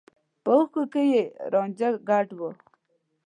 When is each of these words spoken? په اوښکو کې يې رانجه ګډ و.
په 0.43 0.51
اوښکو 0.57 0.83
کې 0.93 1.03
يې 1.11 1.21
رانجه 1.53 1.89
ګډ 2.09 2.27
و. 2.37 2.39